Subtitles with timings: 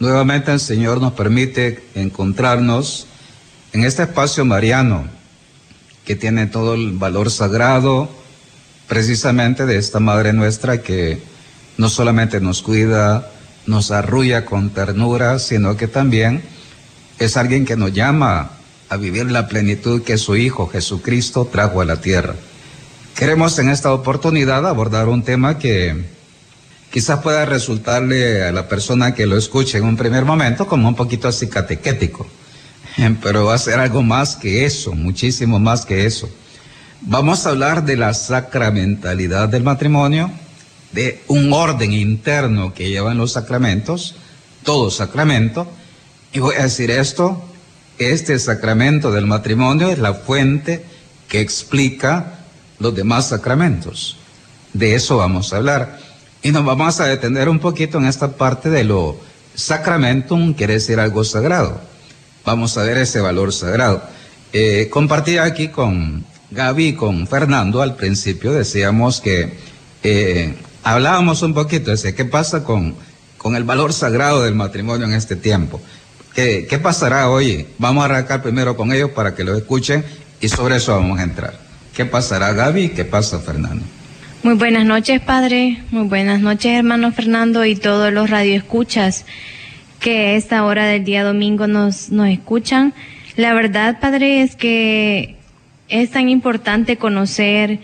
[0.00, 3.06] Nuevamente el Señor nos permite encontrarnos
[3.72, 5.17] en este espacio mariano
[6.08, 8.08] que tiene todo el valor sagrado
[8.86, 11.20] precisamente de esta Madre nuestra que
[11.76, 13.30] no solamente nos cuida,
[13.66, 16.42] nos arrulla con ternura, sino que también
[17.18, 18.52] es alguien que nos llama
[18.88, 22.36] a vivir la plenitud que su Hijo Jesucristo trajo a la tierra.
[23.14, 26.06] Queremos en esta oportunidad abordar un tema que
[26.90, 30.94] quizás pueda resultarle a la persona que lo escuche en un primer momento como un
[30.94, 32.26] poquito así catequético
[33.20, 36.28] pero va a ser algo más que eso, muchísimo más que eso.
[37.02, 40.32] Vamos a hablar de la sacramentalidad del matrimonio,
[40.92, 44.16] de un orden interno que llevan los sacramentos,
[44.64, 45.70] todo sacramento,
[46.32, 47.40] y voy a decir esto,
[47.98, 50.84] este sacramento del matrimonio es la fuente
[51.28, 52.40] que explica
[52.80, 54.16] los demás sacramentos.
[54.72, 56.00] De eso vamos a hablar.
[56.42, 59.18] Y nos vamos a detener un poquito en esta parte de lo
[59.54, 61.80] sacramentum, quiere decir algo sagrado
[62.48, 64.02] vamos a ver ese valor sagrado.
[64.54, 69.52] Eh, compartía aquí con Gaby con Fernando al principio, decíamos que
[70.02, 72.94] eh, hablábamos un poquito de qué pasa con,
[73.36, 75.78] con el valor sagrado del matrimonio en este tiempo.
[76.34, 77.66] ¿Qué, ¿Qué pasará hoy?
[77.76, 80.02] Vamos a arrancar primero con ellos para que lo escuchen
[80.40, 81.52] y sobre eso vamos a entrar.
[81.94, 82.90] ¿Qué pasará Gaby?
[82.90, 83.84] ¿Qué pasa Fernando?
[84.42, 85.82] Muy buenas noches, padre.
[85.90, 89.26] Muy buenas noches, hermano Fernando y todos los radioescuchas
[90.00, 92.94] que a esta hora del día domingo nos, nos escuchan.
[93.36, 95.36] La verdad, Padre, es que
[95.88, 97.80] es tan importante conocer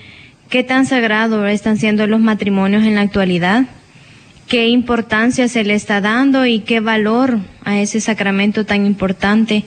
[0.49, 3.65] qué tan sagrado están siendo los matrimonios en la actualidad,
[4.47, 9.65] qué importancia se le está dando y qué valor a ese sacramento tan importante,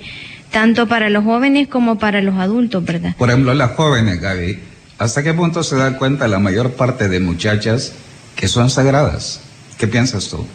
[0.51, 3.15] tanto para los jóvenes como para los adultos, ¿verdad?
[3.17, 4.59] Por ejemplo, las jóvenes, Gaby,
[4.99, 7.93] ¿hasta qué punto se da cuenta la mayor parte de muchachas
[8.35, 9.41] que son sagradas?
[9.77, 10.45] ¿Qué piensas tú?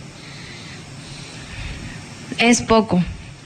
[2.38, 3.02] Es poco.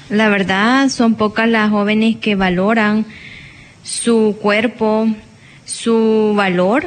[0.09, 3.07] La verdad, son pocas las jóvenes que valoran
[3.83, 5.09] su cuerpo,
[5.65, 6.87] su valor.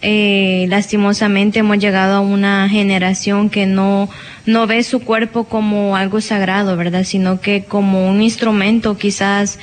[0.00, 4.08] Eh, lastimosamente hemos llegado a una generación que no,
[4.46, 7.04] no ve su cuerpo como algo sagrado, ¿verdad?
[7.04, 9.58] Sino que como un instrumento quizás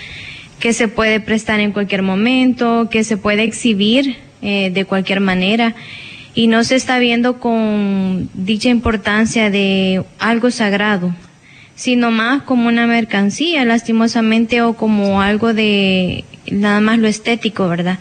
[0.60, 5.76] que se puede prestar en cualquier momento, que se puede exhibir eh, de cualquier manera
[6.36, 11.16] y no se está viendo con dicha importancia de algo sagrado,
[11.76, 18.00] sino más como una mercancía, lastimosamente, o como algo de nada más lo estético, ¿verdad?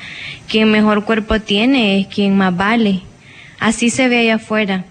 [0.49, 3.03] Quien mejor cuerpo tiene es quien más vale.
[3.59, 4.85] Así se ve allá afuera.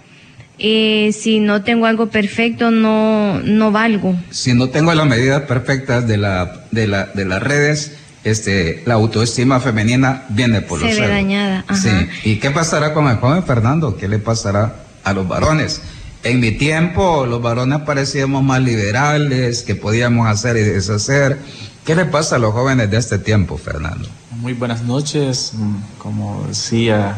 [0.60, 4.16] Eh, si no tengo algo perfecto, no, no valgo.
[4.30, 8.96] Si no tengo las medidas perfectas de, la, de, la, de las redes, este, la
[8.96, 11.66] autoestima femenina viene por se los ve dañada.
[11.74, 11.90] Sí.
[12.24, 13.98] ¿Y qué pasará con el joven Fernando?
[13.98, 15.82] ¿Qué le pasará a los varones?
[16.24, 21.38] En mi tiempo los varones parecíamos más liberales, que podíamos hacer y deshacer.
[21.86, 24.08] ¿Qué le pasa a los jóvenes de este tiempo, Fernando?
[24.32, 25.52] Muy buenas noches,
[25.98, 27.18] como decía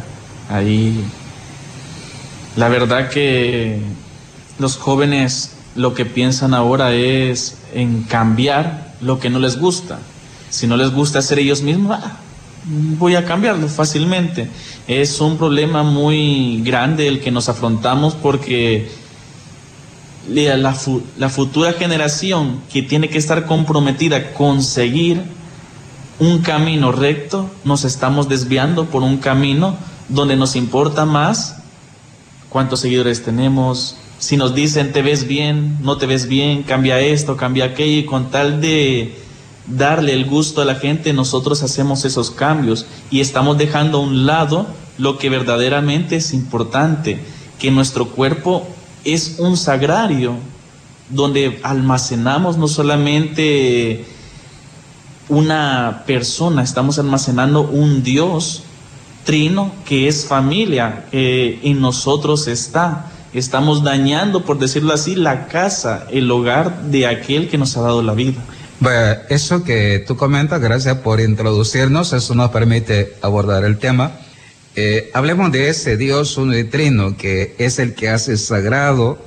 [0.50, 1.06] ahí.
[2.56, 3.80] La verdad que
[4.58, 10.00] los jóvenes lo que piensan ahora es en cambiar lo que no les gusta.
[10.50, 12.18] Si no les gusta ser ellos mismos, ah,
[12.68, 14.50] voy a cambiarlo fácilmente.
[14.88, 18.90] Es un problema muy grande el que nos afrontamos porque
[20.28, 20.74] la,
[21.30, 25.22] futura generación que tiene que estar comprometida a conseguir
[26.18, 29.76] un camino recto, nos estamos desviando por un camino
[30.08, 31.58] donde nos importa más
[32.50, 37.36] cuántos seguidores tenemos, si nos dicen te ves bien, no te ves bien, cambia esto,
[37.36, 39.14] cambia aquello, y con tal de
[39.68, 44.26] darle el gusto a la gente, nosotros hacemos esos cambios y estamos dejando a un
[44.26, 44.68] lado
[44.98, 47.20] lo que verdaderamente es importante,
[47.60, 48.68] que nuestro cuerpo
[49.04, 50.36] es un sagrario
[51.10, 54.06] donde almacenamos no solamente
[55.30, 58.64] una persona, estamos almacenando un Dios
[59.26, 63.12] trino que es familia, que en nosotros está.
[63.34, 68.02] Estamos dañando, por decirlo así, la casa, el hogar de aquel que nos ha dado
[68.02, 68.42] la vida.
[68.80, 74.12] Bueno, eso que tú comentas, gracias por introducirnos, eso nos permite abordar el tema.
[74.76, 79.18] Eh, hablemos de ese Dios uno y trino que es el que hace sagrado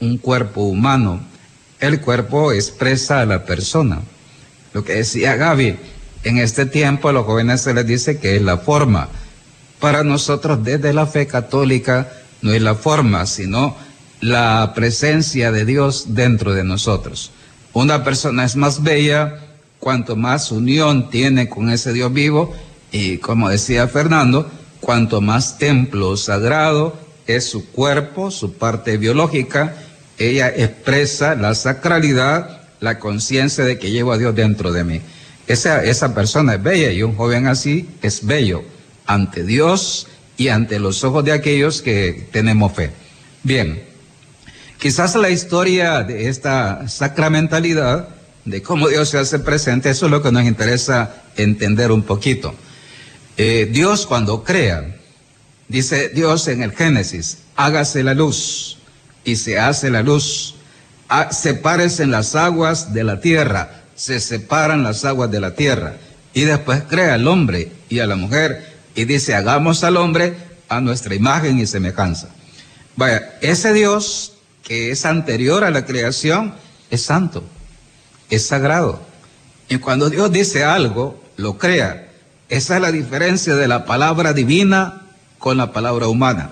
[0.00, 1.24] un cuerpo humano.
[1.80, 4.02] El cuerpo expresa a la persona.
[4.74, 5.76] Lo que decía Gaby,
[6.24, 9.08] En este tiempo a los jóvenes se les dice que es la forma.
[9.80, 12.10] Para nosotros desde la fe católica
[12.42, 13.76] no es la forma, sino
[14.20, 17.30] la presencia de Dios dentro de nosotros.
[17.74, 19.40] Una persona es más bella
[19.80, 22.54] cuanto más unión tiene con ese Dios vivo
[22.92, 24.48] y como decía Fernando,
[24.80, 29.74] cuanto más templo sagrado es su cuerpo, su parte biológica,
[30.18, 35.00] ella expresa la sacralidad, la conciencia de que llevo a Dios dentro de mí.
[35.48, 38.62] Esa, esa persona es bella y un joven así es bello
[39.04, 40.06] ante Dios
[40.36, 42.92] y ante los ojos de aquellos que tenemos fe.
[43.42, 43.82] Bien,
[44.84, 48.06] quizás la historia de esta sacramentalidad,
[48.44, 52.54] de cómo Dios se hace presente, eso es lo que nos interesa entender un poquito.
[53.38, 54.94] Eh, Dios cuando crea,
[55.68, 58.76] dice Dios en el Génesis, hágase la luz
[59.24, 60.56] y se hace la luz.
[61.08, 65.96] Ah, sepárese en las aguas de la tierra, se separan las aguas de la tierra.
[66.34, 70.34] Y después crea al hombre y a la mujer y dice, hagamos al hombre
[70.68, 72.28] a nuestra imagen y semejanza.
[72.96, 74.33] Vaya, ese Dios
[74.64, 76.54] que es anterior a la creación
[76.90, 77.44] es santo,
[78.30, 79.00] es sagrado.
[79.68, 82.08] Y cuando Dios dice algo, lo crea.
[82.48, 85.02] Esa es la diferencia de la palabra divina
[85.38, 86.50] con la palabra humana.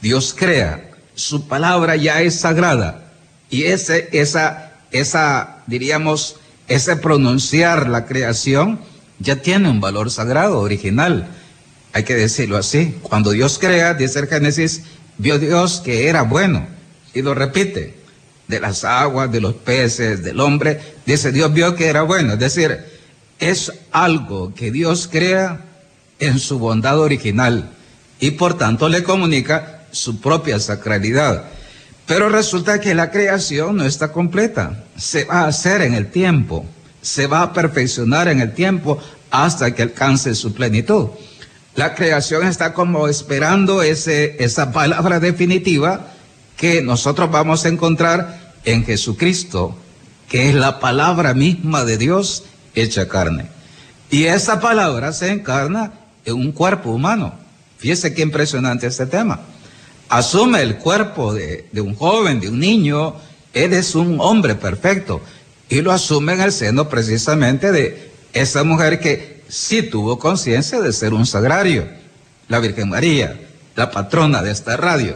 [0.00, 3.12] Dios crea, su palabra ya es sagrada.
[3.50, 6.36] Y ese, esa, esa, diríamos,
[6.68, 8.80] ese pronunciar la creación
[9.18, 11.28] ya tiene un valor sagrado, original.
[11.92, 12.96] Hay que decirlo así.
[13.02, 14.82] Cuando Dios crea, dice el Génesis,
[15.18, 16.79] vio Dios que era bueno.
[17.14, 17.94] Y lo repite.
[18.46, 20.80] De las aguas, de los peces, del hombre.
[21.06, 22.32] Dice, Dios vio que era bueno.
[22.32, 22.78] Es decir,
[23.38, 25.64] es algo que Dios crea
[26.18, 27.70] en su bondad original.
[28.18, 31.44] Y por tanto le comunica su propia sacralidad.
[32.06, 34.84] Pero resulta que la creación no está completa.
[34.96, 36.66] Se va a hacer en el tiempo.
[37.02, 38.98] Se va a perfeccionar en el tiempo
[39.30, 41.08] hasta que alcance su plenitud.
[41.76, 46.12] La creación está como esperando ese, esa palabra definitiva
[46.60, 49.74] que nosotros vamos a encontrar en Jesucristo,
[50.28, 52.44] que es la palabra misma de Dios
[52.76, 53.46] hecha carne.
[54.10, 55.92] Y esa palabra se encarna
[56.24, 57.34] en un cuerpo humano.
[57.78, 59.40] Fíjese qué impresionante este tema
[60.10, 63.14] asume el cuerpo de, un joven, de un niño,
[63.54, 65.22] él es un hombre perfecto
[65.68, 70.92] y lo asume en el seno precisamente de esa mujer que sí tuvo conciencia de
[70.92, 71.88] ser un sagrario,
[72.48, 73.40] la Virgen María,
[73.76, 75.14] la patrona de esta radio.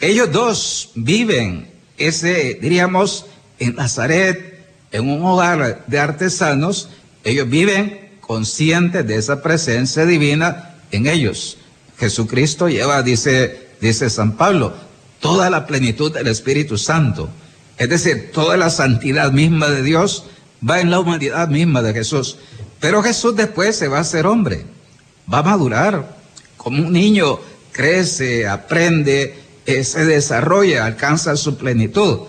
[0.00, 3.26] Ellos dos viven ese, diríamos,
[3.58, 6.88] en Nazaret, en un hogar de artesanos,
[7.24, 11.58] ellos viven conscientes de esa presencia divina en ellos.
[11.98, 14.74] Jesucristo lleva, dice dice San Pablo,
[15.20, 17.28] toda la plenitud del Espíritu Santo.
[17.76, 20.24] Es decir, toda la santidad misma de Dios
[20.68, 22.38] va en la humanidad misma de Jesús.
[22.80, 24.64] Pero Jesús después se va a hacer hombre,
[25.32, 26.16] va a madurar,
[26.56, 27.38] como un niño
[27.72, 29.38] crece, aprende,
[29.84, 32.20] se desarrolla, alcanza su plenitud.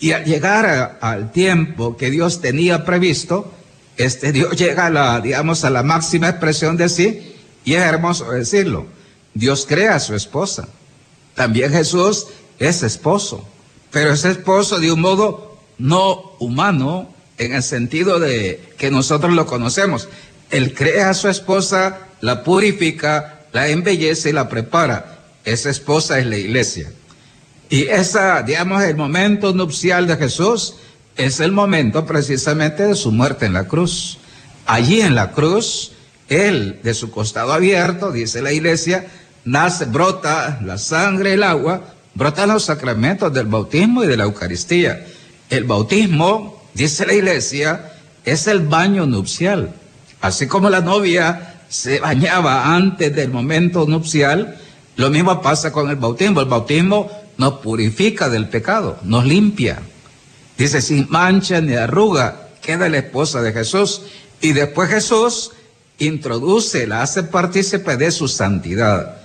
[0.00, 3.52] Y al llegar al tiempo que Dios tenía previsto,
[3.96, 8.30] este Dios llega a la, digamos, a la máxima expresión de sí, y es hermoso
[8.32, 8.86] decirlo.
[9.34, 10.68] Dios crea a su esposa.
[11.34, 12.26] También Jesús
[12.58, 13.46] es esposo,
[13.90, 19.46] pero es esposo de un modo no humano en el sentido de que nosotros lo
[19.46, 20.08] conocemos.
[20.50, 25.11] Él crea a su esposa, la purifica, la embellece y la prepara.
[25.44, 26.92] Esa esposa es la iglesia.
[27.68, 30.74] Y esa, digamos, el momento nupcial de Jesús
[31.16, 34.18] es el momento precisamente de su muerte en la cruz.
[34.66, 35.92] Allí en la cruz,
[36.28, 39.06] él, de su costado abierto, dice la iglesia,
[39.44, 45.06] nace, brota la sangre, el agua, brotan los sacramentos del bautismo y de la Eucaristía.
[45.50, 47.92] El bautismo, dice la iglesia,
[48.24, 49.74] es el baño nupcial.
[50.20, 54.58] Así como la novia se bañaba antes del momento nupcial,
[54.96, 56.40] lo mismo pasa con el bautismo.
[56.40, 59.80] El bautismo nos purifica del pecado, nos limpia.
[60.58, 64.02] Dice, sin mancha ni arruga, queda la esposa de Jesús.
[64.40, 65.52] Y después Jesús
[65.98, 69.16] introduce, la hace partícipe de su santidad.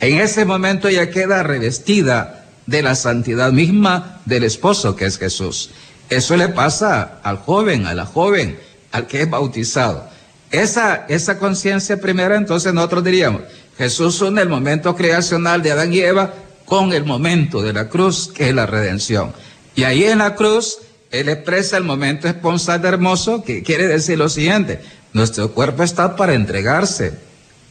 [0.00, 5.70] En ese momento ella queda revestida de la santidad misma del esposo que es Jesús.
[6.08, 8.58] Eso le pasa al joven, a la joven,
[8.92, 10.08] al que es bautizado.
[10.50, 13.42] Esa, esa conciencia primera, entonces nosotros diríamos,
[13.78, 18.30] Jesús une el momento creacional de Adán y Eva con el momento de la cruz,
[18.32, 19.32] que es la redención.
[19.74, 20.78] Y ahí en la cruz,
[21.10, 24.80] Él expresa el momento esponsal hermoso, que quiere decir lo siguiente,
[25.12, 27.12] nuestro cuerpo está para entregarse,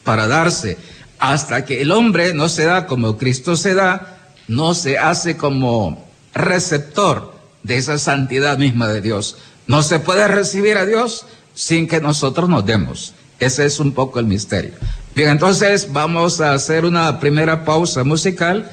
[0.03, 0.77] para darse
[1.21, 4.17] hasta que el hombre no se da como Cristo se da,
[4.47, 9.37] no se hace como receptor de esa santidad misma de Dios.
[9.67, 13.13] No se puede recibir a Dios sin que nosotros nos demos.
[13.39, 14.71] Ese es un poco el misterio.
[15.15, 18.71] Bien, entonces vamos a hacer una primera pausa musical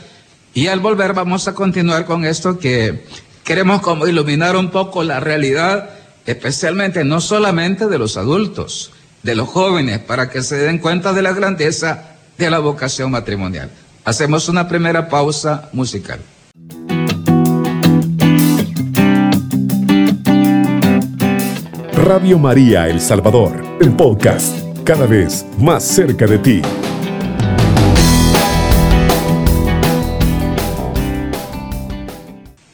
[0.54, 3.04] y al volver vamos a continuar con esto que
[3.44, 5.90] queremos como iluminar un poco la realidad,
[6.26, 8.92] especialmente no solamente de los adultos,
[9.22, 13.70] de los jóvenes, para que se den cuenta de la grandeza de la vocación matrimonial.
[14.04, 16.20] Hacemos una primera pausa musical.
[21.92, 26.62] Radio María El Salvador, el podcast, cada vez más cerca de ti.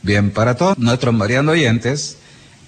[0.00, 2.18] Bien, para todos nuestros mariano oyentes,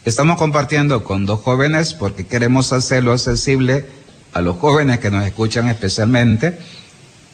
[0.04, 3.86] estamos compartiendo con dos jóvenes porque queremos hacerlo accesible
[4.32, 6.58] a los jóvenes que nos escuchan especialmente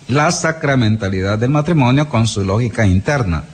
[0.06, 3.44] la sacramentalidad del matrimonio con su lógica interna.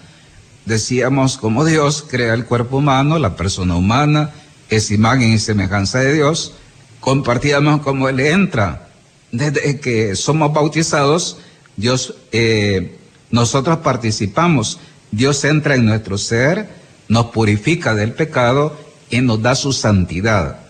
[0.65, 4.31] Decíamos cómo Dios crea el cuerpo humano, la persona humana,
[4.69, 6.55] es imagen y semejanza de Dios.
[7.01, 8.89] Compartíamos cómo Él entra
[9.31, 11.39] desde que somos bautizados,
[11.77, 12.99] Dios, eh,
[13.31, 14.79] nosotros participamos
[15.11, 16.69] Dios entra en nuestro ser,
[17.09, 18.77] nos purifica del pecado
[19.11, 20.61] y nos da su santidad.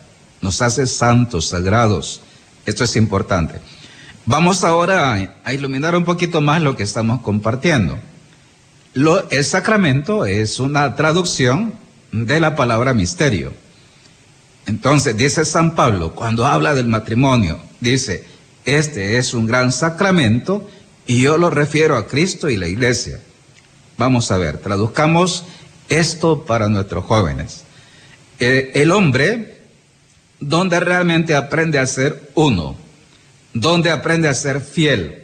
[0.40, 2.20] Nos hace santos, sagrados.
[2.64, 3.60] Esto es importante.
[4.26, 7.98] Vamos ahora a, iluminar un poquito más lo que estamos compartiendo.
[8.94, 11.74] Lo, el sacramento es una traducción
[12.12, 13.52] de la palabra misterio.
[14.68, 18.24] Entonces, dice San Pablo, cuando habla del matrimonio, dice,
[18.66, 20.68] este es un gran sacramento
[21.06, 23.18] y yo lo refiero a Cristo y la iglesia.
[23.96, 25.44] Vamos a ver, traduzcamos
[25.88, 27.64] esto para nuestros jóvenes.
[28.40, 29.62] Eh, el hombre,
[30.38, 32.76] donde realmente aprende a ser uno,
[33.54, 35.22] donde aprende a ser fiel,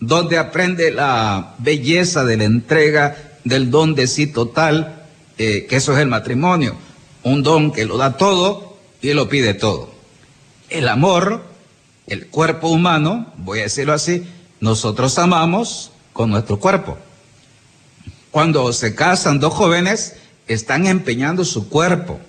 [0.00, 5.04] donde aprende la belleza de la entrega del don de sí total,
[5.36, 6.78] eh, que eso es el matrimonio,
[7.24, 9.92] un don que lo da todo y lo pide todo.
[10.70, 11.42] El amor,
[12.06, 14.26] el cuerpo humano, voy a decirlo así,
[14.60, 16.98] nosotros amamos con nuestro cuerpo.
[18.30, 20.14] Cuando se casan dos jóvenes,
[20.48, 22.20] están empeñando su cuerpo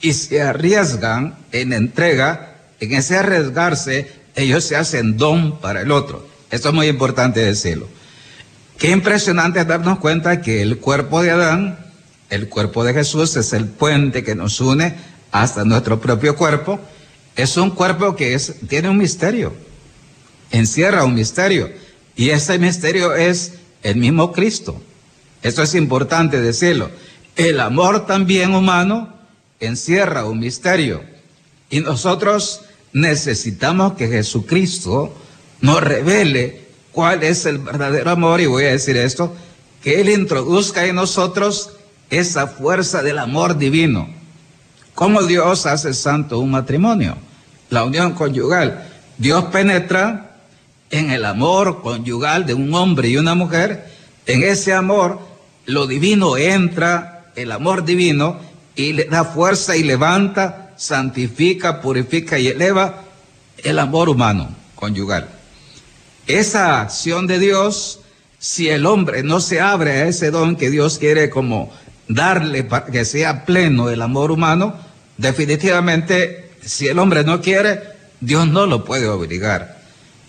[0.00, 6.26] y se arriesgan en entrega, en ese arriesgarse, ellos se hacen don para el otro.
[6.50, 7.88] Esto es muy importante decirlo.
[8.78, 11.78] Qué impresionante darnos cuenta que el cuerpo de Adán,
[12.30, 14.94] el cuerpo de Jesús, es el puente que nos une
[15.32, 16.80] hasta nuestro propio cuerpo.
[17.36, 19.52] Es un cuerpo que es, tiene un misterio,
[20.50, 21.70] encierra un misterio.
[22.16, 24.80] Y ese misterio es el mismo Cristo.
[25.42, 26.90] Eso es importante decirlo.
[27.36, 29.14] El amor también humano
[29.58, 31.02] encierra un misterio.
[31.70, 35.14] Y nosotros necesitamos que Jesucristo
[35.60, 38.40] nos revele cuál es el verdadero amor.
[38.40, 39.34] Y voy a decir esto,
[39.82, 41.70] que Él introduzca en nosotros
[42.10, 44.08] esa fuerza del amor divino.
[44.94, 47.16] ¿Cómo Dios hace santo un matrimonio?
[47.70, 48.86] La unión conyugal.
[49.16, 50.36] Dios penetra
[50.90, 53.90] en el amor conyugal de un hombre y una mujer.
[54.26, 55.20] En ese amor
[55.66, 58.38] lo divino entra, el amor divino,
[58.74, 63.02] y le da fuerza y levanta, santifica, purifica y eleva
[63.58, 65.28] el amor humano, conyugal.
[66.26, 68.00] Esa acción de Dios,
[68.38, 71.70] si el hombre no se abre a ese don que Dios quiere como
[72.10, 74.74] darle para que sea pleno el amor humano,
[75.16, 77.80] definitivamente, si el hombre no quiere,
[78.20, 79.78] Dios no lo puede obligar.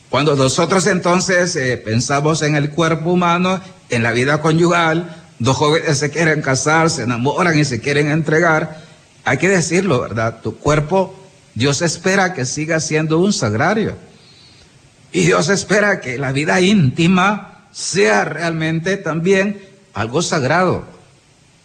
[0.09, 3.59] Cuando nosotros entonces eh, pensamos en el cuerpo humano,
[3.89, 8.81] en la vida conyugal, dos jóvenes se quieren casar, se enamoran y se quieren entregar,
[9.23, 10.41] hay que decirlo, ¿verdad?
[10.41, 11.15] Tu cuerpo,
[11.55, 13.95] Dios espera que siga siendo un sagrario.
[15.11, 19.61] Y Dios espera que la vida íntima sea realmente también
[19.93, 20.90] algo sagrado.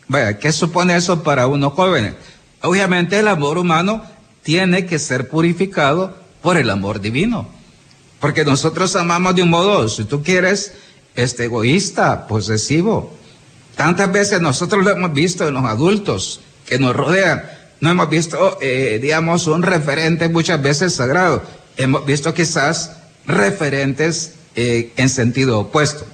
[0.08, 2.14] Vaya, ¿qué supone eso para unos jóvenes?
[2.62, 4.02] Obviamente el amor humano
[4.42, 7.48] tiene que ser purificado por el amor divino.
[8.20, 10.72] Porque nosotros amamos de un modo, si tú quieres,
[11.16, 13.12] este egoísta, posesivo.
[13.74, 17.42] Tantas veces nosotros lo hemos visto en los adultos que nos rodean.
[17.80, 21.42] No hemos visto, eh, digamos, un referente muchas veces sagrado.
[21.76, 22.92] Hemos visto quizás
[23.26, 26.06] referentes eh, en sentido opuesto.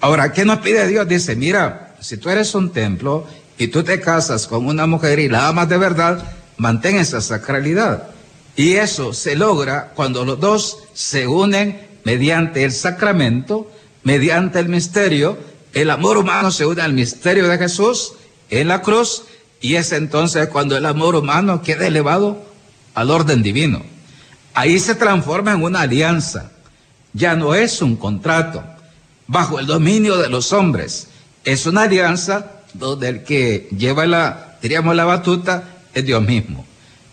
[0.00, 1.06] Ahora, ¿qué nos pide Dios?
[1.06, 5.28] Dice, mira, si tú eres un templo y tú te casas con una mujer y
[5.30, 6.22] la amas de verdad,
[6.58, 8.08] mantén esa sacralidad.
[8.56, 13.70] Y eso se logra cuando los dos se unen mediante el sacramento,
[14.02, 15.38] mediante el misterio,
[15.72, 18.12] el amor humano se une al misterio de Jesús
[18.50, 19.22] en la cruz
[19.62, 22.44] y es entonces cuando el amor humano queda elevado
[22.92, 23.82] al orden divino.
[24.52, 26.50] Ahí se transforma en una alianza.
[27.14, 28.62] Ya no es un contrato
[29.26, 31.08] bajo el dominio de los hombres.
[31.44, 36.64] Es una alianza donde el que lleva la, diríamos, la batuta es Dios mismo.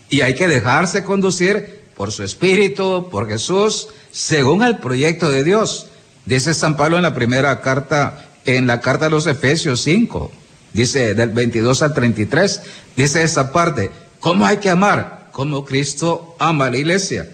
[0.08, 5.86] Y hay que dejarse conducir por su espíritu, por Jesús, según el proyecto de Dios.
[6.26, 10.30] Dice San Pablo en la primera carta, en la carta de los Efesios 5,
[10.72, 12.62] dice del 22 al 33,
[12.96, 15.28] dice esa parte, ¿cómo hay que amar?
[15.32, 17.30] Como Cristo ama a la iglesia.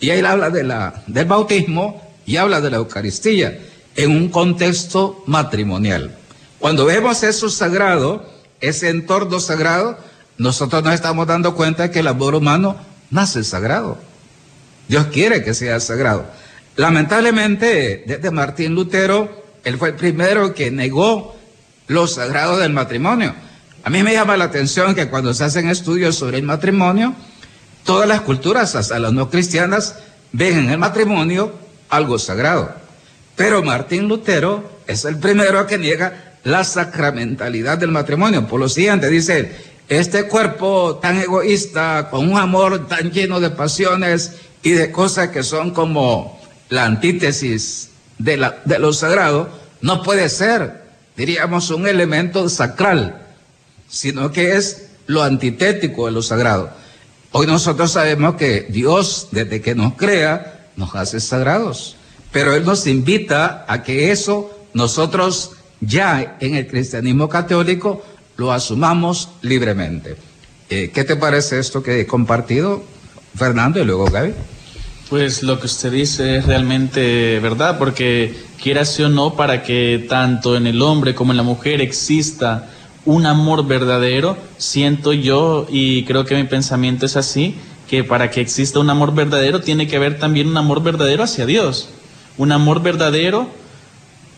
[0.00, 3.58] Y ahí habla de la, del bautismo y habla de la Eucaristía
[3.94, 6.16] en un contexto matrimonial.
[6.62, 8.24] Cuando vemos eso sagrado,
[8.60, 9.98] ese entorno sagrado,
[10.38, 12.76] nosotros nos estamos dando cuenta que el amor humano
[13.10, 13.98] nace sagrado.
[14.86, 16.24] Dios quiere que sea sagrado.
[16.76, 21.34] Lamentablemente, desde Martín Lutero, él fue el primero que negó
[21.88, 23.34] lo sagrado del matrimonio.
[23.82, 27.12] A mí me llama la atención que cuando se hacen estudios sobre el matrimonio,
[27.82, 29.96] todas las culturas, hasta las no cristianas,
[30.30, 31.54] ven en el matrimonio
[31.88, 32.72] algo sagrado.
[33.34, 38.46] Pero Martín Lutero es el primero que niega la sacramentalidad del matrimonio.
[38.46, 39.52] Por lo siguiente, dice,
[39.88, 44.32] este cuerpo tan egoísta, con un amor tan lleno de pasiones
[44.62, 49.48] y de cosas que son como la antítesis de, la, de lo sagrado,
[49.80, 50.82] no puede ser,
[51.16, 53.26] diríamos, un elemento sacral,
[53.88, 56.70] sino que es lo antitético de lo sagrado.
[57.32, 61.96] Hoy nosotros sabemos que Dios, desde que nos crea, nos hace sagrados,
[62.30, 68.02] pero Él nos invita a que eso nosotros ya en el cristianismo católico
[68.36, 70.16] lo asumamos libremente.
[70.70, 72.82] Eh, ¿Qué te parece esto que he compartido,
[73.36, 74.32] Fernando, y luego Gaby?
[75.10, 80.56] Pues lo que usted dice es realmente verdad, porque quiera o no, para que tanto
[80.56, 82.70] en el hombre como en la mujer exista
[83.04, 87.56] un amor verdadero, siento yo, y creo que mi pensamiento es así,
[87.90, 91.44] que para que exista un amor verdadero tiene que haber también un amor verdadero hacia
[91.44, 91.90] Dios.
[92.38, 93.50] Un amor verdadero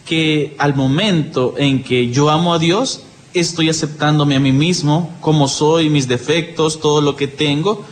[0.07, 5.49] que al momento en que yo amo a Dios, estoy aceptándome a mí mismo, como
[5.49, 7.85] soy, mis defectos, todo lo que tengo,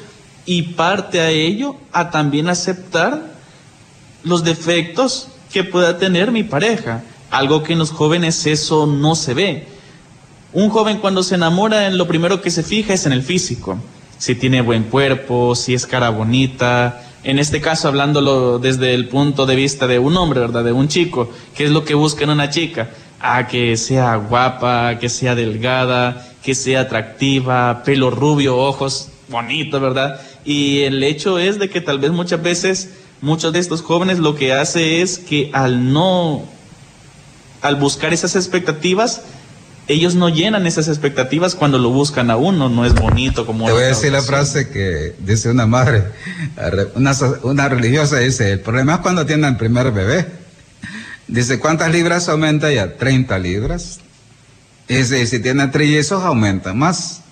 [0.45, 3.33] y parte a ello a también aceptar
[4.23, 7.03] los defectos que pueda tener mi pareja.
[7.31, 9.67] Algo que en los jóvenes eso no se ve.
[10.53, 13.79] Un joven cuando se enamora, en lo primero que se fija es en el físico.
[14.19, 17.03] Si tiene buen cuerpo, si es cara bonita.
[17.25, 20.65] En este caso, hablándolo desde el punto de vista de un hombre, ¿verdad?
[20.65, 21.31] De un chico.
[21.55, 22.91] ¿Qué es lo que busca en una chica?
[23.21, 30.21] Ah, que sea guapa, que sea delgada, que sea atractiva, pelo rubio, ojos bonitos, ¿verdad?
[30.45, 34.35] Y el hecho es de que tal vez muchas veces muchos de estos jóvenes lo
[34.35, 36.43] que hace es que al no,
[37.63, 39.23] al buscar esas expectativas,
[39.89, 43.67] ellos no llenan esas expectativas cuando lo buscan a uno, no es bonito como...
[43.67, 46.05] Te voy a decir la frase que dice una madre,
[46.95, 50.27] una, una religiosa, dice, el problema es cuando tienen el primer bebé.
[51.27, 52.97] Dice, ¿cuántas libras aumenta ya?
[52.97, 54.01] 30 libras.
[54.87, 57.23] Dice, si tiene trillizos aumenta más.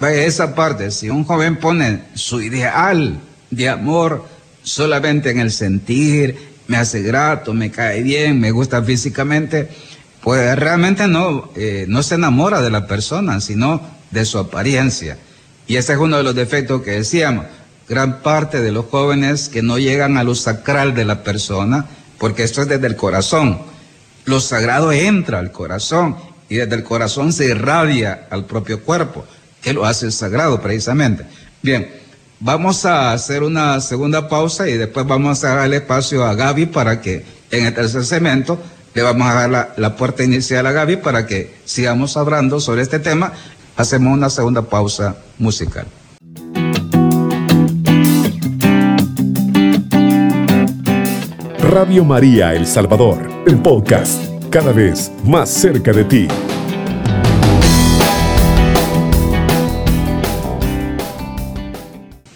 [0.00, 3.20] Vaya esa parte, si un joven pone su ideal
[3.50, 4.26] de amor
[4.62, 6.36] solamente en el sentir,
[6.68, 9.68] me hace grato, me cae bien, me gusta físicamente,
[10.28, 15.16] pues realmente no, eh, no se enamora de la persona, sino de su apariencia.
[15.66, 17.46] Y ese es uno de los defectos que decíamos.
[17.88, 21.86] Gran parte de los jóvenes que no llegan a lo sacral de la persona,
[22.18, 23.58] porque esto es desde el corazón.
[24.26, 26.18] Lo sagrado entra al corazón
[26.50, 29.24] y desde el corazón se irradia al propio cuerpo
[29.62, 31.24] que lo hace sagrado precisamente.
[31.62, 31.90] Bien,
[32.38, 37.00] vamos a hacer una segunda pausa y después vamos a darle espacio a Gaby para
[37.00, 38.60] que en el tercer segmento
[38.98, 42.82] le vamos a dar la, la puerta inicial a Gaby para que sigamos hablando sobre
[42.82, 43.32] este tema.
[43.76, 45.86] Hacemos una segunda pausa musical.
[51.60, 56.28] Radio María El Salvador, el podcast, cada vez más cerca de ti.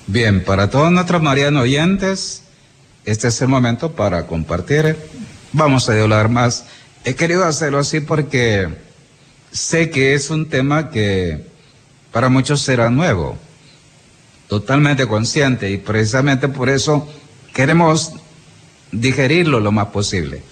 [0.07, 2.44] Bien, para todos nuestros marianos oyentes,
[3.05, 4.96] este es el momento para compartir.
[5.55, 6.65] Vamos a hablar más.
[7.05, 8.69] He querido hacerlo así porque
[9.51, 11.47] sé que es un tema que
[12.11, 13.37] para muchos será nuevo,
[14.49, 17.07] totalmente consciente y precisamente por eso
[17.53, 18.12] queremos
[18.93, 20.43] digerirlo lo más posible.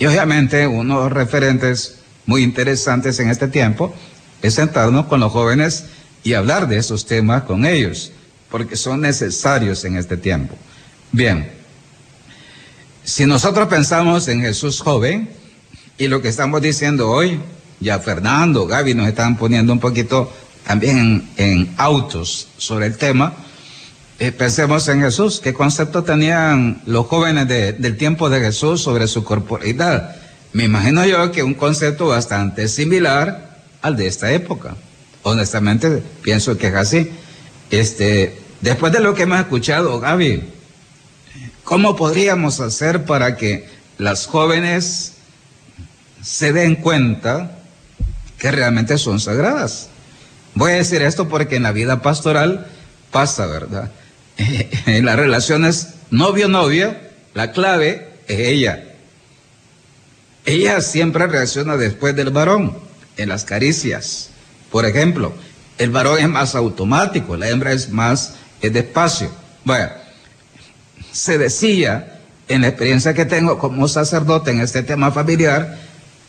[0.00, 3.94] Y obviamente uno de los referentes muy interesantes en este tiempo
[4.42, 5.86] es sentarnos con los jóvenes
[6.24, 8.10] y hablar de esos temas con ellos
[8.50, 10.56] porque son necesarios en este tiempo.
[11.12, 11.59] Bien,
[13.04, 15.28] si nosotros pensamos en Jesús joven
[15.98, 17.40] y lo que estamos diciendo hoy,
[17.80, 20.32] ya Fernando, Gaby nos están poniendo un poquito
[20.66, 23.32] también en, autos sobre el tema,
[24.18, 29.24] eh, pensemos en Jesús, ¿qué concepto tenían los jóvenes del tiempo de Jesús sobre su
[29.24, 30.16] corporalidad?
[30.52, 34.76] Me imagino yo que un concepto bastante similar al de esta época.
[35.22, 37.10] Honestamente, pienso que es así.
[37.70, 40.42] Este, Después de lo que hemos escuchado, Gaby,
[41.70, 45.12] ¿cómo podríamos hacer para que las jóvenes
[46.20, 47.60] se den cuenta
[48.38, 49.88] que realmente son sagradas?
[50.56, 52.66] Voy a decir esto porque en la vida pastoral
[53.12, 53.88] pasa, ¿verdad?
[54.86, 58.82] En las relaciones novio-novia, la clave es ella.
[60.46, 62.78] Ella siempre reacciona después del varón,
[63.16, 64.30] en las caricias.
[64.72, 65.32] Por ejemplo,
[65.78, 69.30] el varón es más automático, la hembra es más despacio.
[69.64, 70.09] Vaya,
[71.12, 75.78] se decía en la experiencia que tengo como sacerdote en este tema familiar,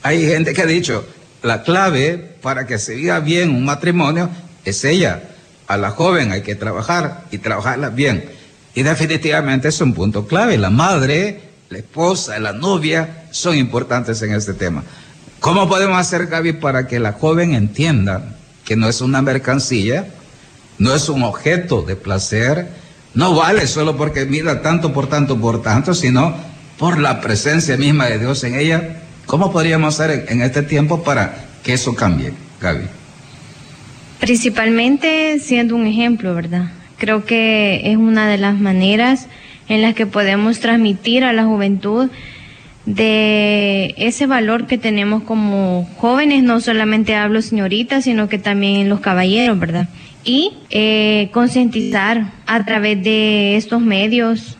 [0.04, 1.06] hay gente que ha dicho,
[1.44, 4.30] la clave para que se viva bien un matrimonio
[4.64, 5.24] es ella.
[5.68, 8.26] A la joven hay que trabajar y trabajarla bien.
[8.76, 10.58] Y definitivamente es un punto clave.
[10.58, 14.84] La madre, la esposa, la novia son importantes en este tema.
[15.40, 20.08] ¿Cómo podemos hacer, Gaby, para que la joven entienda que no es una mercancía,
[20.78, 22.68] no es un objeto de placer,
[23.14, 26.36] no vale solo porque mira tanto por tanto por tanto, sino
[26.78, 29.02] por la presencia misma de Dios en ella?
[29.26, 32.86] ¿Cómo podríamos hacer en este tiempo para que eso cambie, Gaby?
[34.20, 36.72] Principalmente siendo un ejemplo, ¿verdad?
[36.98, 39.28] Creo que es una de las maneras
[39.68, 42.10] en las que podemos transmitir a la juventud
[42.86, 49.00] de ese valor que tenemos como jóvenes, no solamente hablo señoritas, sino que también los
[49.00, 49.88] caballeros, ¿verdad?
[50.24, 54.58] Y eh, concientizar a través de estos medios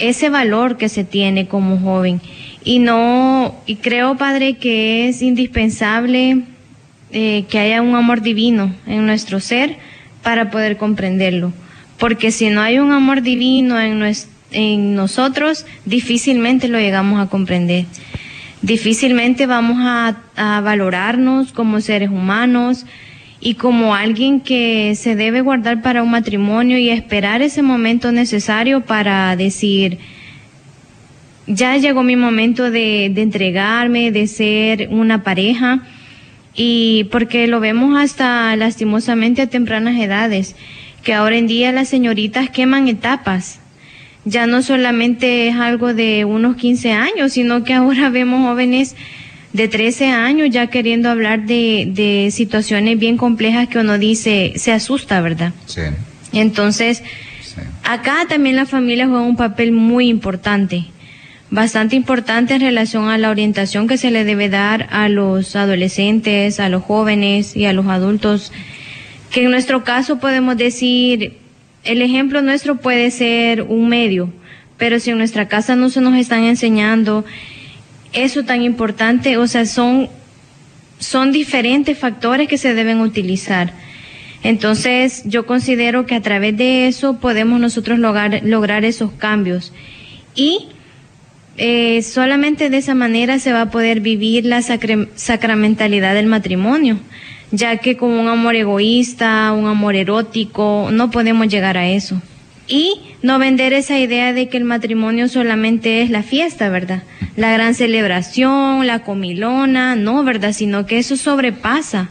[0.00, 2.20] ese valor que se tiene como joven.
[2.64, 6.42] Y no, y creo, padre, que es indispensable
[7.12, 9.76] eh, que haya un amor divino en nuestro ser
[10.22, 11.52] para poder comprenderlo.
[11.98, 14.02] Porque si no hay un amor divino en,
[14.52, 17.86] en nosotros, difícilmente lo llegamos a comprender.
[18.62, 22.86] Difícilmente vamos a valorarnos como seres humanos
[23.40, 28.82] y como alguien que se debe guardar para un matrimonio y esperar ese momento necesario
[28.82, 29.98] para decir,
[31.46, 35.82] ya llegó mi momento de, entregarme, de ser una pareja
[36.54, 40.54] y porque lo vemos hasta lastimosamente a tempranas edades,
[41.02, 43.58] que ahora en día las señoritas queman etapas.
[44.26, 48.96] Ya no solamente es algo de unos 15 años, sino que ahora vemos jóvenes
[49.52, 54.72] de 13 años ya queriendo hablar de, de situaciones bien complejas que uno dice, se
[54.72, 55.52] asusta, ¿verdad?
[55.66, 55.82] Sí.
[56.32, 57.02] Entonces,
[57.42, 57.60] sí.
[57.84, 60.86] acá también la familia juega un papel muy importante
[61.50, 66.60] bastante importante en relación a la orientación que se le debe dar a los adolescentes,
[66.60, 68.52] a los jóvenes y a los adultos,
[69.30, 71.38] que en nuestro caso podemos decir,
[71.84, 74.32] el ejemplo nuestro puede ser un medio,
[74.78, 77.24] pero si en nuestra casa no se nos están enseñando
[78.12, 80.08] eso tan importante, o sea, son,
[80.98, 83.72] son diferentes factores que se deben utilizar.
[84.42, 89.72] Entonces, yo considero que a través de eso podemos nosotros lograr, lograr esos cambios.
[90.34, 90.68] Y
[91.56, 96.98] eh, solamente de esa manera se va a poder vivir la sacre, sacramentalidad del matrimonio,
[97.50, 102.22] ya que con un amor egoísta, un amor erótico, no podemos llegar a eso.
[102.70, 107.02] Y no vender esa idea de que el matrimonio solamente es la fiesta, ¿verdad?
[107.36, 110.52] La gran celebración, la comilona, no, ¿verdad?
[110.52, 112.10] Sino que eso sobrepasa,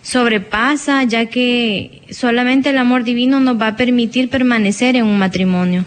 [0.00, 5.84] sobrepasa, ya que solamente el amor divino nos va a permitir permanecer en un matrimonio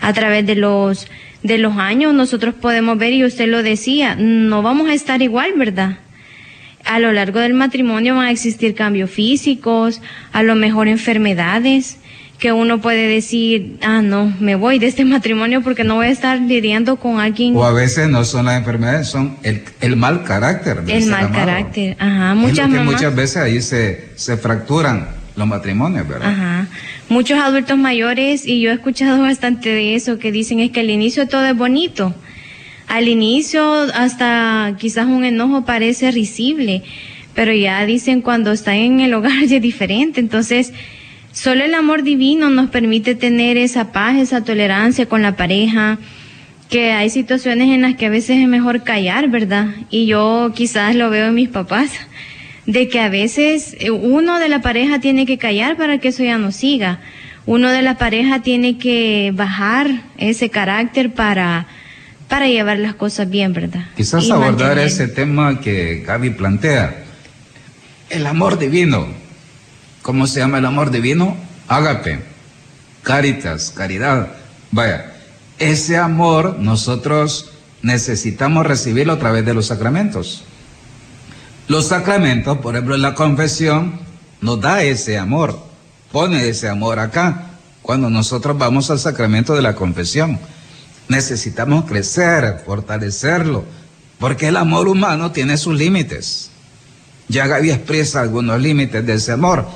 [0.00, 1.08] a través de los
[1.42, 5.52] de los años nosotros podemos ver, y usted lo decía, no vamos a estar igual,
[5.56, 5.98] ¿verdad?
[6.84, 10.00] A lo largo del matrimonio van a existir cambios físicos,
[10.32, 11.98] a lo mejor enfermedades,
[12.38, 16.10] que uno puede decir, ah, no, me voy de este matrimonio porque no voy a
[16.10, 17.56] estar lidiando con alguien.
[17.56, 20.82] O a veces no son las enfermedades, son el, el mal carácter.
[20.86, 21.34] el mal amado.
[21.34, 22.34] carácter, ajá.
[22.34, 22.84] Mamás...
[22.84, 26.30] muchas veces ahí se, se fracturan los matrimonios, ¿verdad?
[26.30, 26.68] Ajá.
[27.08, 30.90] Muchos adultos mayores, y yo he escuchado bastante de eso, que dicen es que al
[30.90, 32.14] inicio todo es bonito.
[32.88, 33.62] Al inicio
[33.94, 36.82] hasta quizás un enojo parece risible,
[37.34, 40.20] pero ya dicen cuando están en el hogar ya es diferente.
[40.20, 40.72] Entonces,
[41.34, 45.98] solo el amor divino nos permite tener esa paz, esa tolerancia con la pareja,
[46.70, 49.66] que hay situaciones en las que a veces es mejor callar, ¿verdad?
[49.90, 51.90] Y yo quizás lo veo en mis papás
[52.66, 56.38] de que a veces uno de la pareja tiene que callar para que eso ya
[56.38, 57.00] no siga.
[57.46, 61.66] Uno de la pareja tiene que bajar ese carácter para,
[62.26, 63.84] para llevar las cosas bien, ¿verdad?
[63.96, 67.04] Quizás Y abordar mantener- ese tema que Gaby plantea.
[68.08, 69.06] El amor divino.
[70.04, 71.34] ¿Cómo se llama el amor divino?
[71.66, 72.20] Ágape.
[73.02, 74.28] Caritas, caridad.
[74.70, 75.14] Vaya,
[75.58, 80.44] ese amor nosotros necesitamos recibirlo a través de los sacramentos.
[81.68, 83.98] Los sacramentos, por ejemplo, la confesión,
[84.42, 85.58] nos da ese amor,
[86.12, 87.52] pone ese amor acá.
[87.80, 90.38] cuando nosotros vamos al sacramento de la confesión.
[91.08, 93.64] Necesitamos crecer, fortalecerlo,
[94.18, 96.50] porque el amor humano tiene sus límites.
[97.28, 99.66] Ya Gaby expresa algunos límites de ese amor.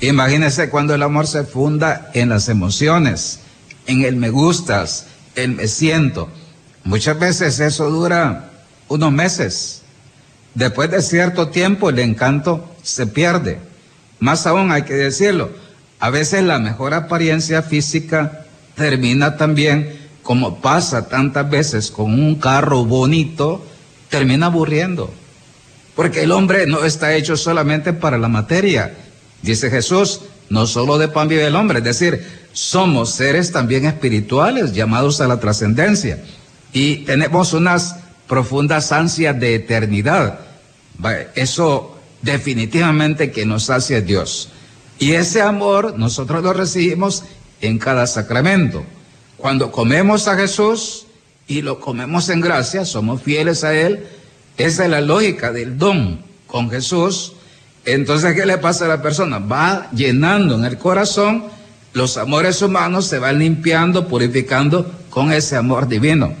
[0.00, 3.40] Imagínense cuando el amor se funda en las emociones,
[3.86, 6.28] en el me gustas, el me siento.
[6.84, 8.50] Muchas veces eso dura
[8.88, 9.82] unos meses.
[10.54, 13.58] Después de cierto tiempo el encanto se pierde.
[14.20, 15.50] Más aún hay que decirlo,
[16.00, 22.84] a veces la mejor apariencia física termina también, como pasa tantas veces con un carro
[22.84, 23.64] bonito,
[24.08, 25.12] termina aburriendo.
[25.96, 28.94] Porque el hombre no está hecho solamente para la materia.
[29.42, 30.20] Dice Jesús,
[30.50, 35.28] no solo de pan vive el hombre, es decir, somos seres también espirituales llamados a
[35.28, 36.24] la trascendencia
[36.72, 37.96] y tenemos unas
[38.26, 40.40] profundas ansias de eternidad.
[41.34, 44.50] Eso definitivamente que nos hace Dios.
[44.98, 47.22] Y ese amor nosotros lo recibimos
[47.60, 48.84] en cada sacramento.
[49.36, 51.06] Cuando comemos a Jesús
[51.46, 54.04] y lo comemos en gracia, somos fieles a Él,
[54.56, 57.34] esa es la lógica del don con Jesús.
[57.84, 59.38] Entonces, ¿qué le pasa a la persona?
[59.38, 61.44] Va llenando en el corazón,
[61.92, 66.34] los amores humanos se van limpiando, purificando con ese amor divino.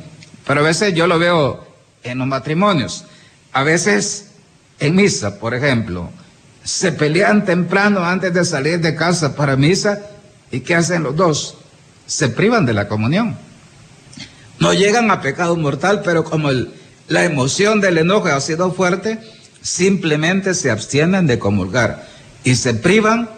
[0.46, 1.66] Pero a veces yo lo veo
[2.02, 3.04] en los matrimonios.
[3.52, 4.28] A veces
[4.78, 6.10] en misa, por ejemplo,
[6.62, 10.00] se pelean temprano antes de salir de casa para misa
[10.50, 11.56] y ¿qué hacen los dos?
[12.06, 13.36] Se privan de la comunión.
[14.60, 16.50] No llegan a pecado mortal, pero como
[17.08, 19.18] la emoción del enojo ha sido fuerte,
[19.62, 22.08] simplemente se abstienen de comulgar
[22.44, 23.28] y se privan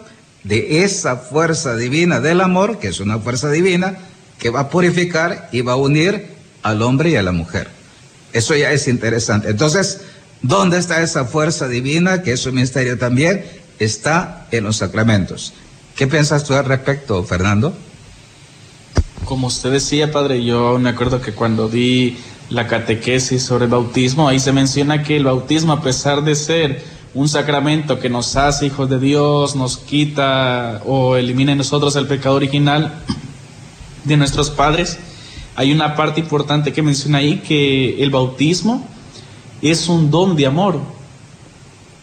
[0.43, 3.97] de esa fuerza divina del amor, que es una fuerza divina,
[4.39, 6.27] que va a purificar y va a unir
[6.63, 7.69] al hombre y a la mujer.
[8.33, 9.49] Eso ya es interesante.
[9.49, 10.01] Entonces,
[10.41, 13.45] ¿Dónde está esa fuerza divina, que es un misterio también?
[13.77, 15.53] Está en los sacramentos.
[15.95, 17.75] ¿Qué piensas tú al respecto, Fernando?
[19.25, 22.17] Como usted decía, padre, yo me acuerdo que cuando di
[22.51, 26.83] la catequesis sobre el bautismo, ahí se menciona que el bautismo, a pesar de ser
[27.13, 32.07] un sacramento que nos hace hijos de Dios, nos quita o elimina en nosotros el
[32.07, 32.93] pecado original
[34.03, 34.99] de nuestros padres,
[35.55, 38.85] hay una parte importante que menciona ahí que el bautismo
[39.61, 40.79] es un don de amor,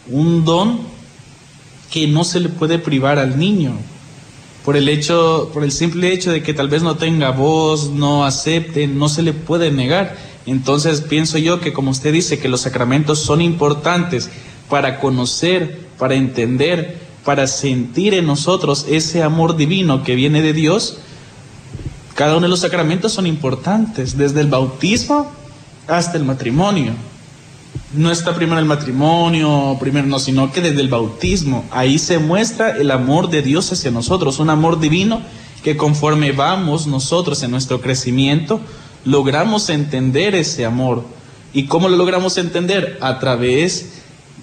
[0.07, 0.79] un don
[1.91, 3.73] que no se le puede privar al niño
[4.63, 8.25] por el hecho, por el simple hecho de que tal vez no tenga voz, no
[8.25, 10.15] acepte, no se le puede negar.
[10.51, 14.31] Entonces pienso yo que como usted dice que los sacramentos son importantes
[14.67, 20.97] para conocer, para entender, para sentir en nosotros ese amor divino que viene de Dios,
[22.15, 25.31] cada uno de los sacramentos son importantes, desde el bautismo
[25.87, 26.93] hasta el matrimonio.
[27.93, 32.71] No está primero el matrimonio, primero no, sino que desde el bautismo, ahí se muestra
[32.71, 35.21] el amor de Dios hacia nosotros, un amor divino
[35.63, 38.61] que conforme vamos nosotros en nuestro crecimiento,
[39.05, 41.03] logramos entender ese amor.
[41.53, 42.97] ¿Y cómo lo logramos entender?
[43.01, 43.93] A través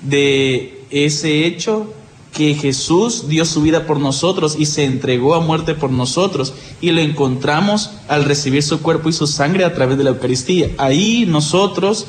[0.02, 1.92] de ese hecho
[2.36, 6.90] que Jesús dio su vida por nosotros y se entregó a muerte por nosotros y
[6.90, 10.70] lo encontramos al recibir su cuerpo y su sangre a través de la Eucaristía.
[10.76, 12.06] Ahí nosotros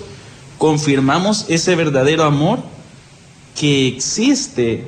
[0.57, 2.59] confirmamos ese verdadero amor
[3.57, 4.85] que existe,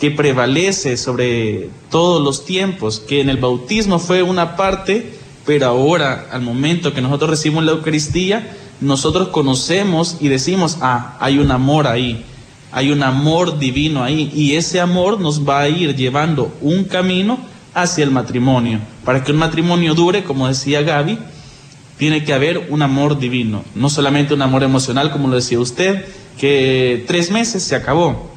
[0.00, 5.12] que prevalece sobre todos los tiempos, que en el bautismo fue una parte,
[5.48, 11.38] pero ahora, al momento que nosotros recibimos la Eucaristía, nosotros conocemos y decimos, ah, hay
[11.38, 12.22] un amor ahí,
[12.70, 17.38] hay un amor divino ahí, y ese amor nos va a ir llevando un camino
[17.72, 18.80] hacia el matrimonio.
[19.06, 21.18] Para que un matrimonio dure, como decía Gaby,
[21.96, 26.04] tiene que haber un amor divino, no solamente un amor emocional, como lo decía usted,
[26.38, 28.36] que tres meses se acabó.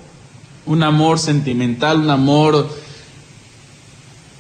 [0.66, 2.70] Un amor sentimental, un amor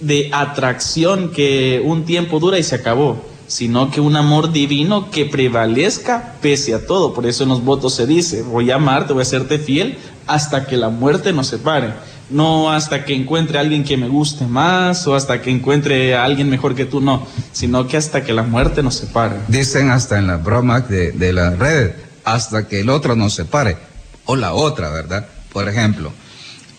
[0.01, 5.25] de atracción que un tiempo dura y se acabó, sino que un amor divino que
[5.25, 7.13] prevalezca pese a todo.
[7.13, 10.65] Por eso en los votos se dice, voy a amarte, voy a serte fiel hasta
[10.65, 11.93] que la muerte nos separe
[12.31, 16.23] no hasta que encuentre a alguien que me guste más o hasta que encuentre a
[16.23, 19.35] alguien mejor que tú, no, sino que hasta que la muerte nos separe.
[19.47, 21.91] Dicen hasta en la broma de, de la red,
[22.23, 23.77] hasta que el otro nos separe,
[24.25, 25.27] o la otra, ¿verdad?
[25.51, 26.11] Por ejemplo,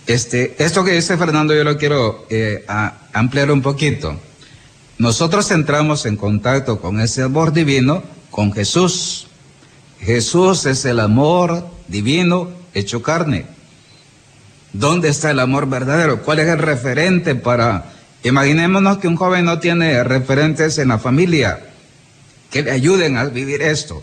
[0.06, 2.64] este, esto que dice Fernando yo lo quiero eh,
[3.12, 4.18] ampliar un poquito.
[4.98, 9.26] Nosotros entramos en contacto con ese amor divino con Jesús.
[10.00, 13.46] Jesús es el amor divino hecho carne.
[14.72, 16.22] ¿Dónde está el amor verdadero?
[16.22, 17.92] ¿Cuál es el referente para...
[18.24, 21.58] Imaginémonos que un joven no tiene referentes en la familia
[22.50, 24.02] que le ayuden a vivir esto.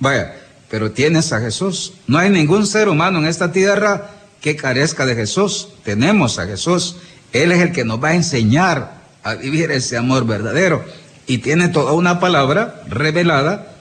[0.00, 0.34] Vaya,
[0.70, 1.92] pero tienes a Jesús.
[2.06, 5.68] No hay ningún ser humano en esta tierra que carezca de Jesús.
[5.84, 6.96] Tenemos a Jesús.
[7.32, 10.84] Él es el que nos va a enseñar a vivir ese amor verdadero.
[11.26, 13.74] Y tiene toda una palabra revelada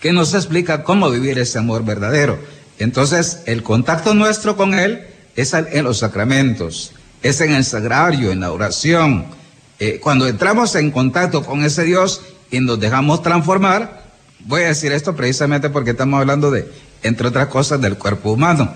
[0.00, 2.38] que nos explica cómo vivir ese amor verdadero.
[2.78, 8.40] Entonces, el contacto nuestro con Él es en los sacramentos, es en el sagrario, en
[8.40, 9.26] la oración.
[9.78, 14.04] Eh, cuando entramos en contacto con ese Dios y nos dejamos transformar,
[14.40, 16.70] voy a decir esto precisamente porque estamos hablando de,
[17.02, 18.74] entre otras cosas, del cuerpo humano.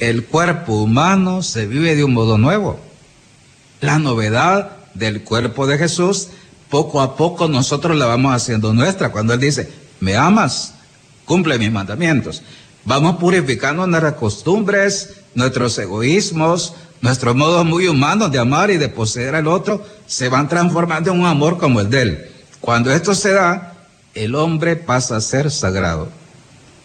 [0.00, 2.80] El cuerpo humano se vive de un modo nuevo.
[3.82, 6.28] La novedad del cuerpo de Jesús,
[6.70, 9.12] poco a poco nosotros la vamos haciendo nuestra.
[9.12, 10.72] Cuando Él dice, me amas,
[11.26, 12.42] cumple mis mandamientos.
[12.86, 19.34] Vamos purificando nuestras costumbres, nuestros egoísmos, nuestros modos muy humanos de amar y de poseer
[19.34, 22.28] al otro, se van transformando en un amor como el de Él.
[22.62, 23.74] Cuando esto se da,
[24.14, 26.08] el hombre pasa a ser sagrado.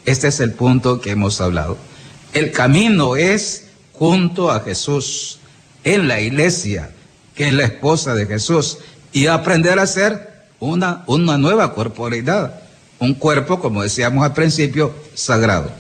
[0.06, 1.78] Este es el punto que hemos hablado.
[2.36, 5.40] El camino es junto a Jesús,
[5.86, 6.92] en la iglesia,
[7.34, 8.80] que es la esposa de Jesús,
[9.14, 12.60] y aprender a ser una, una nueva corporalidad,
[13.00, 15.72] un cuerpo, como decíamos al principio, sagrado.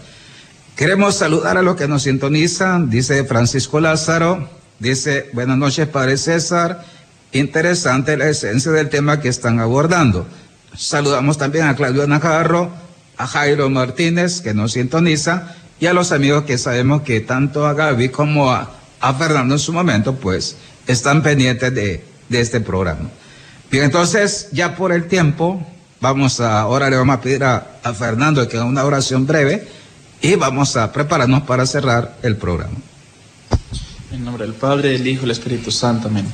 [0.77, 4.47] Queremos saludar a los que nos sintonizan, dice Francisco Lázaro,
[4.79, 6.85] dice, buenas noches Padre César,
[7.33, 10.25] interesante la esencia del tema que están abordando.
[10.73, 12.71] Saludamos también a Claudio Najarro,
[13.17, 17.73] a Jairo Martínez, que nos sintoniza, y a los amigos que sabemos que tanto a
[17.73, 18.71] Gaby como a,
[19.17, 20.55] Fernando en su momento, pues,
[20.87, 23.09] están pendientes de, de este programa.
[23.69, 25.63] Bien, entonces, ya por el tiempo,
[26.01, 29.67] vamos a, ahora le vamos a pedir a, a Fernando que haga una oración breve
[30.21, 32.77] y vamos a prepararnos para cerrar el programa.
[34.11, 36.25] En nombre del Padre, del Hijo del Espíritu Santo, amén.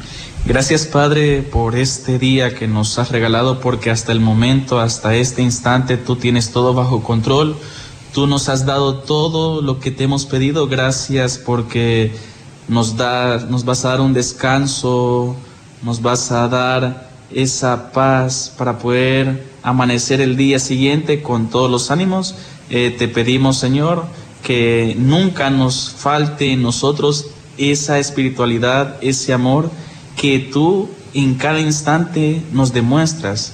[0.46, 5.42] Gracias Padre por este día que nos has regalado porque hasta el momento, hasta este
[5.42, 7.58] instante, tú tienes todo bajo control.
[8.14, 10.68] Tú nos has dado todo lo que te hemos pedido.
[10.68, 12.12] Gracias porque
[12.68, 15.36] nos, da, nos vas a dar un descanso,
[15.82, 21.92] nos vas a dar esa paz para poder amanecer el día siguiente con todos los
[21.92, 22.36] ánimos.
[22.70, 24.06] Eh, te pedimos, Señor,
[24.44, 29.72] que nunca nos falte en nosotros esa espiritualidad, ese amor
[30.16, 33.54] que tú en cada instante nos demuestras.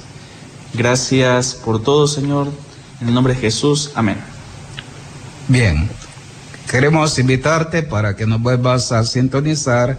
[0.73, 2.47] Gracias por todo, Señor.
[3.01, 3.91] En el nombre de Jesús.
[3.95, 4.36] Amén.
[5.47, 5.89] Bien.
[6.69, 9.97] Queremos invitarte para que nos vuelvas a sintonizar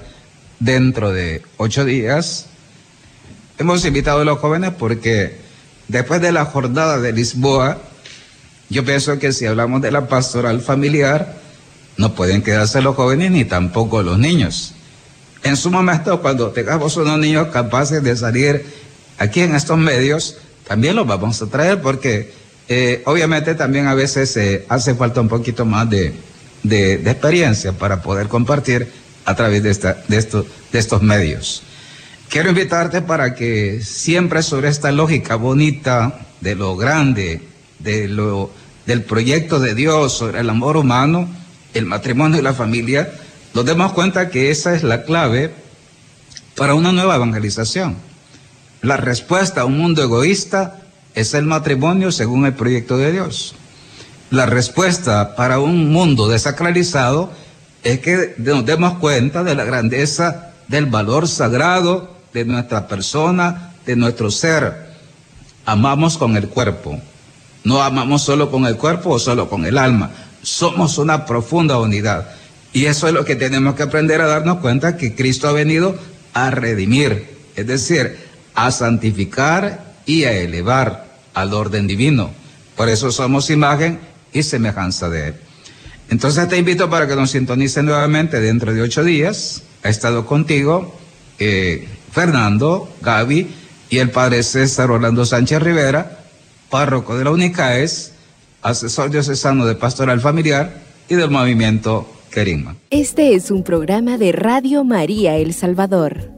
[0.60, 2.46] dentro de ocho días.
[3.58, 5.38] Hemos invitado a los jóvenes porque
[5.88, 7.78] después de la jornada de Lisboa,
[8.68, 11.36] yo pienso que si hablamos de la pastoral familiar,
[11.96, 14.74] no pueden quedarse los jóvenes ni tampoco los niños
[15.42, 18.66] en su momento, cuando tengamos unos niños capaces de salir
[19.18, 22.32] aquí en estos medios, también los vamos a traer porque
[22.68, 26.12] eh, obviamente también a veces eh, hace falta un poquito más de,
[26.62, 28.88] de, experiencia para poder compartir
[29.24, 31.62] a través de, esta, de, esto, de estos medios.
[32.28, 37.40] Quiero invitarte para que siempre sobre esta lógica bonita de lo grande,
[37.78, 38.50] de lo,
[38.84, 41.28] del proyecto de Dios sobre el amor humano,
[41.72, 43.10] el matrimonio y la familia,
[43.54, 45.52] nos demos cuenta que esa es la clave
[46.54, 47.96] para una nueva evangelización.
[48.82, 50.87] La respuesta a un mundo egoísta
[51.18, 53.56] es el matrimonio según el proyecto de Dios.
[54.30, 57.32] La respuesta para un mundo desacralizado
[57.82, 63.96] es que nos demos cuenta de la grandeza del valor sagrado de nuestra persona, de
[63.96, 64.92] nuestro ser.
[65.66, 67.00] Amamos con el cuerpo.
[67.64, 70.10] No amamos solo con el cuerpo o solo con el alma.
[70.42, 72.28] Somos una profunda unidad.
[72.72, 75.98] Y eso es lo que tenemos que aprender a darnos cuenta que Cristo ha venido
[76.32, 77.26] a redimir,
[77.56, 78.18] es decir,
[78.54, 81.07] a santificar y a elevar
[81.40, 82.30] al orden divino.
[82.76, 83.98] Por eso somos imagen
[84.32, 85.34] y semejanza de Él.
[86.10, 89.62] Entonces te invito para que nos sintonice nuevamente dentro de ocho días.
[89.82, 90.94] Ha estado contigo
[91.38, 93.48] eh, Fernando, Gaby
[93.90, 96.20] y el padre César Orlando Sánchez Rivera,
[96.70, 98.12] párroco de la UNICAES,
[98.62, 102.08] asesor diocesano de pastoral familiar y del movimiento
[102.90, 106.37] este es un programa de Radio María El Salvador.